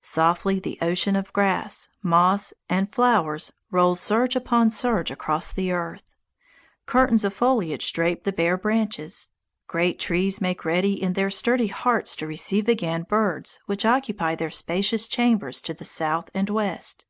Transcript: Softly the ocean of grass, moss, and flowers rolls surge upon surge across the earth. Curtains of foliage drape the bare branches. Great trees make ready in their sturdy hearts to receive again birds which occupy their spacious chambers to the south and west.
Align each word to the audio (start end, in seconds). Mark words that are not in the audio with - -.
Softly 0.00 0.58
the 0.58 0.78
ocean 0.80 1.16
of 1.16 1.34
grass, 1.34 1.90
moss, 2.02 2.54
and 2.66 2.90
flowers 2.90 3.52
rolls 3.70 4.00
surge 4.00 4.34
upon 4.34 4.70
surge 4.70 5.10
across 5.10 5.52
the 5.52 5.70
earth. 5.70 6.10
Curtains 6.86 7.26
of 7.26 7.34
foliage 7.34 7.92
drape 7.92 8.24
the 8.24 8.32
bare 8.32 8.56
branches. 8.56 9.28
Great 9.66 9.98
trees 10.00 10.40
make 10.40 10.64
ready 10.64 10.94
in 10.94 11.12
their 11.12 11.28
sturdy 11.28 11.66
hearts 11.66 12.16
to 12.16 12.26
receive 12.26 12.70
again 12.70 13.02
birds 13.02 13.60
which 13.66 13.84
occupy 13.84 14.34
their 14.34 14.48
spacious 14.48 15.06
chambers 15.08 15.60
to 15.60 15.74
the 15.74 15.84
south 15.84 16.30
and 16.32 16.48
west. 16.48 17.04